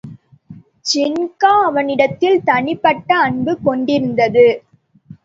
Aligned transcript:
ஜின்கா 0.85 1.51
அவனிடத்தில் 1.63 2.39
தனிப்பட்ட 2.43 3.15
அன்பு 3.17 3.53
கொண்டிருந்தது. 3.63 4.47